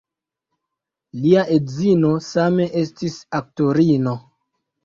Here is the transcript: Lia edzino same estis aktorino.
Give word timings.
Lia 1.25 1.43
edzino 1.57 2.11
same 2.31 2.67
estis 2.83 3.21
aktorino. 3.41 4.19